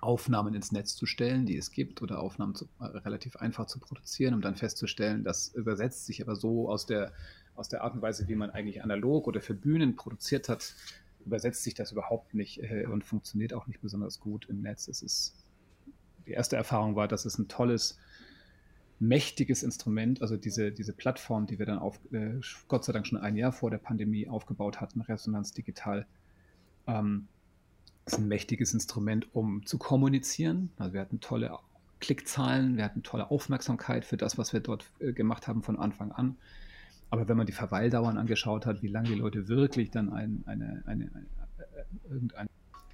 [0.00, 3.78] Aufnahmen ins Netz zu stellen, die es gibt, oder Aufnahmen zu, äh, relativ einfach zu
[3.78, 7.12] produzieren, um dann festzustellen, das übersetzt sich aber so aus der,
[7.54, 10.74] aus der Art und Weise, wie man eigentlich analog oder für Bühnen produziert hat,
[11.24, 14.88] übersetzt sich das überhaupt nicht äh, und funktioniert auch nicht besonders gut im Netz.
[14.88, 15.34] Es ist,
[16.26, 17.98] die erste Erfahrung war, dass es ein tolles,
[18.98, 23.18] mächtiges Instrument, also diese, diese Plattform, die wir dann auf, äh, Gott sei Dank schon
[23.18, 26.06] ein Jahr vor der Pandemie aufgebaut hatten, Resonanz Digital,
[26.86, 27.28] ähm,
[28.06, 30.70] ist ein mächtiges Instrument, um zu kommunizieren.
[30.78, 31.58] Also wir hatten tolle
[32.00, 36.12] Klickzahlen, wir hatten tolle Aufmerksamkeit für das, was wir dort äh, gemacht haben von Anfang
[36.12, 36.36] an.
[37.10, 40.82] Aber wenn man die Verweildauern angeschaut hat, wie lange die Leute wirklich dann ein, eine,
[40.86, 41.26] eine, eine,
[41.58, 42.48] äh, irgendeine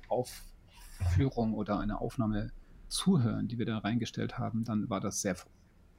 [0.09, 2.51] Aufführung oder eine Aufnahme
[2.93, 5.37] zuhören, die wir da reingestellt haben, dann war das sehr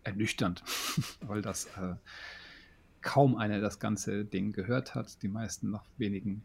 [0.04, 0.64] ernüchternd,
[1.22, 1.96] weil das äh,
[3.02, 5.22] kaum einer das ganze Ding gehört hat.
[5.24, 6.44] Die meisten nach wenigen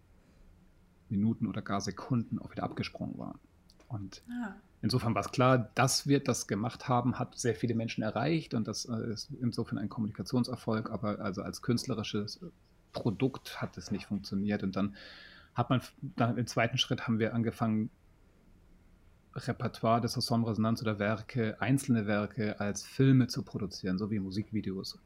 [1.09, 3.39] Minuten oder gar Sekunden auch wieder abgesprungen waren.
[3.89, 4.55] Und ah.
[4.83, 8.69] insofern war es klar, dass wir das gemacht haben, hat sehr viele Menschen erreicht und
[8.69, 12.41] das äh, ist insofern ein Kommunikationserfolg, aber also als künstlerisches
[12.93, 14.63] Produkt hat es nicht funktioniert.
[14.63, 14.97] Und dann
[15.55, 17.91] hat man, dann im zweiten Schritt haben wir angefangen,
[19.46, 24.98] Repertoire des Ensemble Resonanz oder Werke, einzelne Werke als Filme zu produzieren, so wie Musikvideos.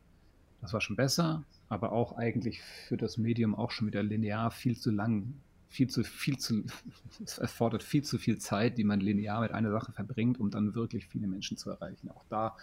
[0.61, 4.77] Das war schon besser, aber auch eigentlich für das Medium auch schon wieder linear viel
[4.77, 5.35] zu lang
[5.73, 6.65] viel zu, viel zu,
[7.25, 10.75] es erfordert viel zu viel Zeit, die man linear mit einer Sache verbringt, um dann
[10.75, 12.11] wirklich viele Menschen zu erreichen.
[12.11, 12.57] Auch da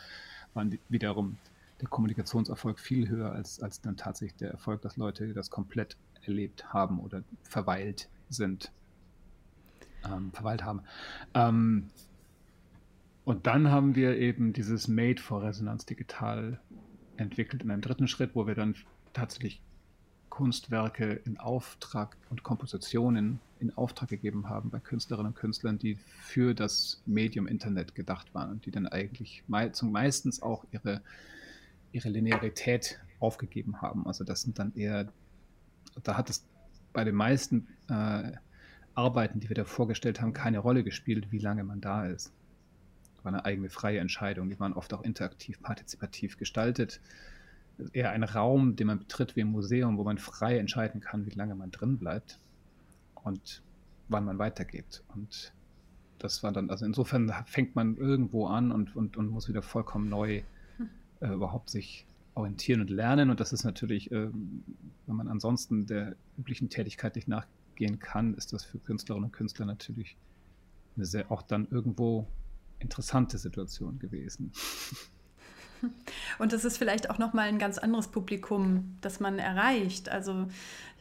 [0.54, 1.38] war wiederum
[1.82, 6.72] der Kommunikationserfolg viel höher als, als dann tatsächlich der Erfolg, dass Leute das komplett erlebt
[6.74, 8.72] haben oder verweilt sind,
[10.06, 10.82] ähm, verweilt haben.
[11.34, 11.90] Ähm,
[13.26, 16.60] und dann haben wir eben dieses Made for Resonanz Digital
[17.18, 18.76] entwickelt in einem dritten Schritt, wo wir dann
[19.14, 19.62] tatsächlich
[20.30, 26.54] Kunstwerke in Auftrag und Kompositionen in Auftrag gegeben haben bei Künstlerinnen und Künstlern, die für
[26.54, 31.02] das Medium Internet gedacht waren und die dann eigentlich mei meistens auch ihre,
[31.92, 34.08] ihre Linearität aufgegeben haben.
[34.08, 35.12] Also das sind dann eher,
[36.04, 36.46] da hat es
[36.94, 38.32] bei den meisten äh,
[39.00, 42.32] Arbeiten, die wir da vorgestellt haben, keine Rolle gespielt, wie lange man da ist.
[43.24, 44.50] War eine eigene freie Entscheidung.
[44.50, 47.02] Die waren oft auch interaktiv, partizipativ gestaltet
[47.94, 51.32] eher ein Raum, den man betritt wie ein Museum, wo man frei entscheiden kann, wie
[51.32, 52.40] lange man drin bleibt
[53.24, 53.62] und
[54.08, 55.04] wann man weitergeht.
[55.16, 55.54] Und
[56.18, 60.10] das war dann, also insofern fängt man irgendwo an und, und, und muss wieder vollkommen
[60.10, 60.42] neu
[61.22, 63.30] äh, überhaupt sich orientieren und lernen.
[63.30, 64.30] Und das ist natürlich, äh,
[65.06, 67.28] wenn man ansonsten der üblichen Tätigkeit nicht
[67.80, 70.18] nachgehen kann, ist das für Künstlerinnen und Künstler natürlich
[70.96, 72.28] eine sehr auch dann irgendwo
[72.80, 74.52] interessante Situation gewesen.
[76.40, 80.10] Und das ist vielleicht auch nochmal ein ganz anderes Publikum, das man erreicht.
[80.10, 80.48] Also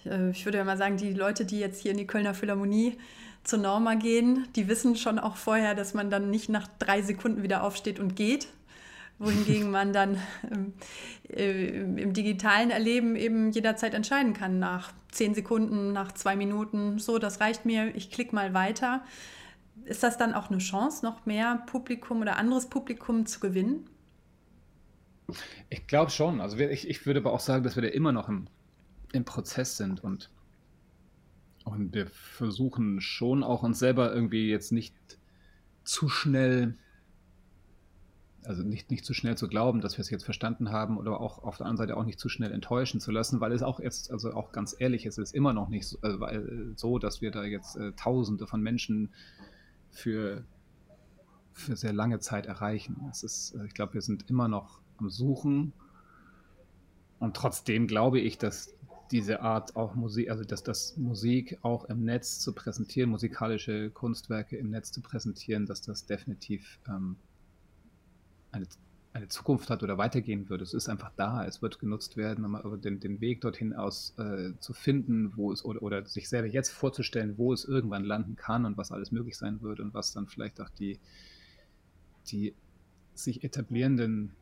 [0.05, 2.97] äh, ich würde ja mal sagen, die Leute, die jetzt hier in die Kölner Philharmonie
[3.43, 7.43] zur Norma gehen, die wissen schon auch vorher, dass man dann nicht nach drei Sekunden
[7.43, 8.47] wieder aufsteht und geht,
[9.19, 10.23] wohingegen man dann
[11.29, 17.19] äh, im digitalen Erleben eben jederzeit entscheiden kann, nach zehn Sekunden, nach zwei Minuten, so,
[17.19, 19.05] das reicht mir, ich klicke mal weiter.
[19.85, 23.89] Ist das dann auch eine Chance, noch mehr Publikum oder anderes Publikum zu gewinnen?
[25.69, 26.41] Ich glaube schon.
[26.41, 28.49] Also ich, ich würde aber auch sagen, dass wir da immer noch im,
[29.13, 30.31] im Prozess sind und,
[31.65, 34.95] und wir versuchen schon auch uns selber irgendwie jetzt nicht
[35.85, 36.77] zu schnell,
[38.49, 41.45] also nicht, nicht zu schnell zu glauben, dass wir es jetzt verstanden haben oder auch
[41.45, 44.11] auf der anderen Seite auch nicht zu schnell enttäuschen zu lassen, weil es auch jetzt,
[44.11, 47.45] also auch ganz ehrlich, es ist immer noch nicht so, äh, so dass wir da
[47.45, 49.11] jetzt äh, Tausende von Menschen
[49.91, 50.45] für,
[51.53, 52.97] für sehr lange Zeit erreichen.
[53.11, 55.75] Es ist, äh, ich glaube, wir sind immer noch am Suchen.
[57.19, 58.75] Und trotzdem glaube ich, dass
[59.11, 64.57] diese Art auch Musik, also dass das Musik auch im Netz zu präsentieren, musikalische Kunstwerke
[64.57, 67.17] im Netz zu präsentieren, dass das definitiv ähm,
[68.53, 68.67] eine,
[69.13, 70.63] eine Zukunft hat oder weitergehen wird.
[70.63, 74.53] Es ist einfach da, es wird genutzt werden, aber den, den Weg dorthin aus äh,
[74.61, 78.65] zu finden, wo es oder, oder sich selber jetzt vorzustellen, wo es irgendwann landen kann
[78.65, 80.99] und was alles möglich sein wird und was dann vielleicht auch die,
[82.29, 82.55] die
[83.15, 84.33] sich etablierenden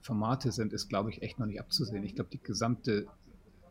[0.00, 2.04] Formate sind, ist, glaube ich, echt noch nicht abzusehen.
[2.04, 3.06] Ich glaube, die gesamte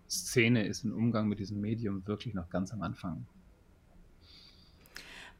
[0.09, 3.25] Szene ist im Umgang mit diesem Medium wirklich noch ganz am Anfang.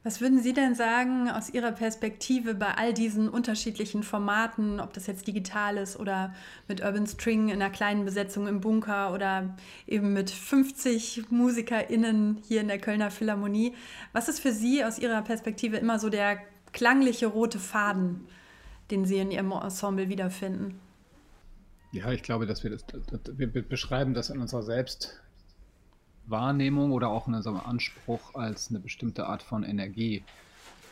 [0.06, 5.06] Was würden Sie denn sagen aus Ihrer Perspektive bei all diesen unterschiedlichen Formaten, ob das
[5.06, 6.34] jetzt digital ist oder
[6.68, 12.60] mit Urban String in einer kleinen Besetzung im Bunker oder eben mit 50 MusikerInnen hier
[12.60, 13.74] in der Kölner Philharmonie?
[14.12, 16.38] Was ist für Sie aus Ihrer Perspektive immer so der
[16.74, 18.26] klangliche rote Faden,
[18.90, 20.78] den Sie in Ihrem Ensemble wiederfinden?
[21.92, 22.84] Ja, ich glaube, dass wir das,
[23.38, 24.64] wir beschreiben das in unserer
[26.24, 30.22] Selbstwahrnehmung oder auch in unserem Anspruch als eine bestimmte Art von Energie.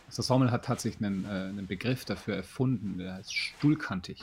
[0.07, 4.21] das Ensemble hat tatsächlich einen, äh, einen Begriff dafür erfunden, der heißt stuhlkantig.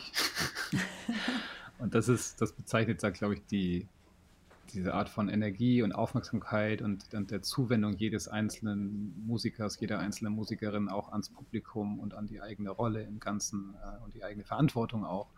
[1.80, 3.88] und das ist, das bezeichnet, glaube ich, die,
[4.74, 10.34] diese Art von Energie und Aufmerksamkeit und, und, der Zuwendung jedes einzelnen Musikers, jeder einzelnen
[10.34, 14.44] Musikerin auch ans Publikum und an die eigene Rolle im Ganzen äh, und die eigene
[14.44, 15.30] Verantwortung auch.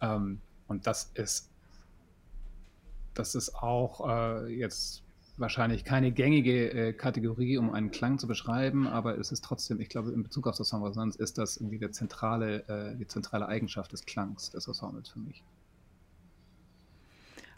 [0.00, 1.50] Ähm, und das ist,
[3.18, 5.02] das ist auch äh, jetzt
[5.36, 9.88] wahrscheinlich keine gängige äh, Kategorie, um einen Klang zu beschreiben, aber es ist trotzdem, ich
[9.88, 13.46] glaube, in Bezug auf das Ensemble Resonanz ist das irgendwie der zentrale, äh, die zentrale
[13.46, 15.44] Eigenschaft des Klangs des Ensembles für mich.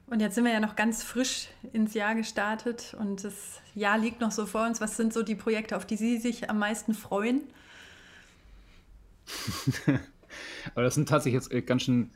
[0.07, 4.21] Und jetzt sind wir ja noch ganz frisch ins Jahr gestartet und das Jahr liegt
[4.21, 4.81] noch so vor uns.
[4.81, 7.43] Was sind so die Projekte, auf die Sie sich am meisten freuen?
[10.75, 12.11] Aber das sind tatsächlich jetzt äh, ganz schön,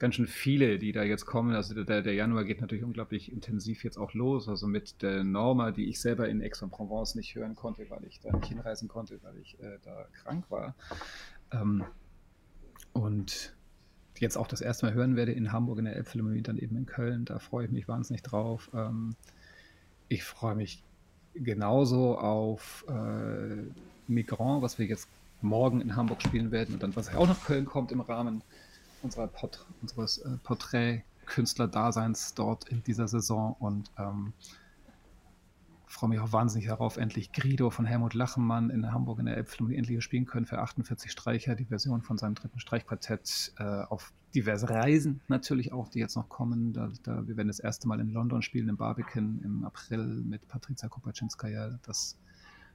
[0.00, 1.54] ganz schön viele, die da jetzt kommen.
[1.54, 4.48] Also der, der Januar geht natürlich unglaublich intensiv jetzt auch los.
[4.48, 8.32] Also mit der Norma, die ich selber in Aix-en-Provence nicht hören konnte, weil ich da
[8.32, 10.74] nicht hinreisen konnte, weil ich äh, da krank war.
[11.52, 11.84] Ähm,
[12.94, 13.54] und
[14.18, 16.86] jetzt auch das erste Mal hören werde in Hamburg in der Elbphilharmonie, dann eben in
[16.86, 17.26] Köln.
[17.26, 18.70] Da freue ich mich wahnsinnig drauf.
[18.74, 19.14] Ähm,
[20.08, 20.82] ich freue mich
[21.34, 23.64] genauso auf äh,
[24.08, 25.08] Migrant, was wir jetzt
[25.42, 28.42] morgen in Hamburg spielen werden und dann, was auch nach Köln kommt im Rahmen
[29.02, 33.56] unserer Port unseres äh, Porträt-Künstler-Daseins dort in dieser Saison.
[33.58, 34.32] Und ähm,
[35.86, 39.76] freue mich auch wahnsinnig darauf, endlich Grido von Helmut Lachenmann in Hamburg in der Elbphilharmonie
[39.76, 44.70] endlich spielen können für 48 Streicher, die Version von seinem dritten Streichquartett äh, auf diverse
[44.70, 46.72] Reisen natürlich auch, die jetzt noch kommen.
[46.72, 50.46] Da, da, wir werden das erste Mal in London spielen, im Barbican im April mit
[50.46, 51.78] Patricia Kopaczynskaja.
[51.82, 52.16] Das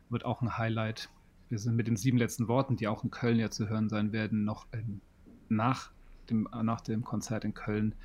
[0.10, 1.10] wird auch ein Highlight.
[1.48, 4.12] Wir sind mit den sieben letzten Worten, die auch in Köln ja zu hören sein
[4.12, 5.00] werden, noch in,
[5.48, 5.92] nach,
[6.26, 7.96] dem, nach dem Konzert in Köln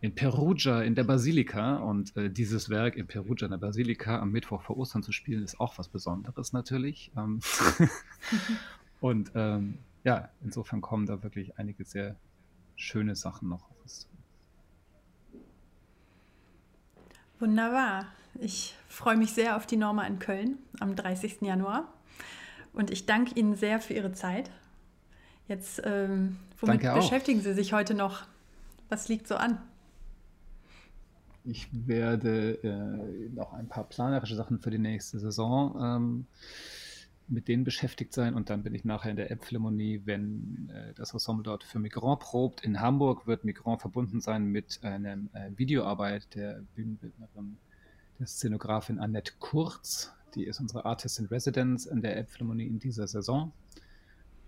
[0.00, 1.76] in Perugia in der Basilika.
[1.76, 5.42] Und äh, dieses Werk in Perugia in der Basilika am Mittwoch vor Ostern zu spielen,
[5.42, 7.12] ist auch was Besonderes natürlich.
[7.16, 7.40] Ähm
[9.00, 12.16] und ähm, ja, insofern kommen da wirklich einige sehr
[12.76, 14.08] schöne Sachen noch auf uns zu.
[17.38, 18.06] Wunderbar.
[18.38, 21.42] Ich freue mich sehr auf die Norma in Köln am 30.
[21.42, 21.92] Januar.
[22.72, 24.50] Und ich danke Ihnen sehr für Ihre Zeit.
[25.48, 28.26] Jetzt, ähm, womit beschäftigen Sie sich heute noch?
[28.88, 29.58] Was liegt so an?
[31.44, 36.26] Ich werde äh, noch ein paar planerische Sachen für die nächste Saison ähm,
[37.30, 41.12] mit denen beschäftigt sein und dann bin ich nachher in der Elbphilharmonie, wenn äh, das
[41.12, 42.64] Ensemble dort für Migrant probt.
[42.64, 47.56] In Hamburg wird Migrant verbunden sein mit einer äh, Videoarbeit der Bühnenbildnerin,
[48.18, 50.12] der Szenografin Annette Kurz.
[50.34, 53.52] Die ist unsere Artist in Residence in der Elbphilharmonie in dieser Saison.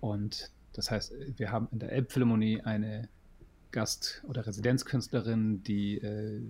[0.00, 3.08] Und das heißt, wir haben in der Elbphilharmonie eine
[3.70, 6.40] Gast- oder Residenzkünstlerin, die äh,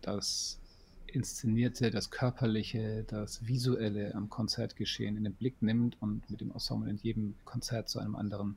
[0.00, 0.58] das
[1.06, 6.90] Inszenierte, das Körperliche, das Visuelle am Konzertgeschehen in den Blick nimmt und mit dem Ensemble
[6.90, 8.56] in jedem Konzert zu einem anderen,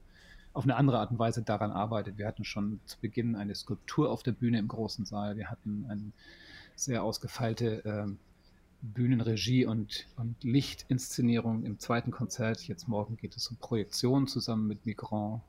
[0.53, 2.17] auf eine andere Art und Weise daran arbeitet.
[2.17, 5.37] Wir hatten schon zu Beginn eine Skulptur auf der Bühne im großen Saal.
[5.37, 6.11] Wir hatten eine
[6.75, 8.07] sehr ausgefeilte äh,
[8.93, 12.67] Bühnenregie und, und Lichtinszenierung im zweiten Konzert.
[12.67, 15.41] Jetzt morgen geht es um Projektion zusammen mit Migrant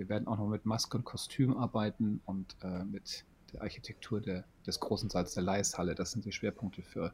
[0.00, 4.44] wir werden auch noch mit Maske und Kostüm arbeiten und äh, mit der Architektur der,
[4.66, 5.94] des großen Saals der Leishalle.
[5.94, 7.12] Das sind die Schwerpunkte für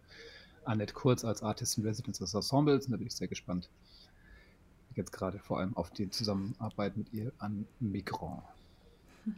[0.64, 2.87] Annette Kurz als Artist in Residence des Ensembles.
[2.87, 3.68] da bin ich sehr gespannt.
[4.94, 8.44] Jetzt gerade vor allem auf die Zusammenarbeit mit ihr an Migrant.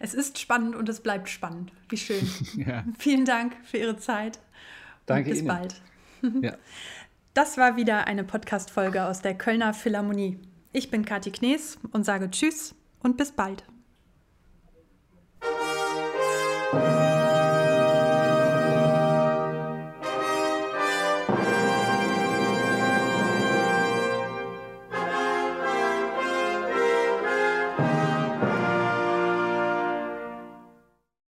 [0.00, 1.72] Es ist spannend und es bleibt spannend.
[1.88, 2.28] Wie schön.
[2.56, 2.84] ja.
[2.98, 4.40] Vielen Dank für Ihre Zeit.
[5.10, 5.30] Danke.
[5.30, 5.48] Bis Ihnen.
[5.48, 5.82] bald.
[6.42, 6.54] ja.
[7.34, 10.38] Das war wieder eine Podcast-Folge aus der Kölner Philharmonie.
[10.72, 13.64] Ich bin Kathi Knees und sage Tschüss und bis bald.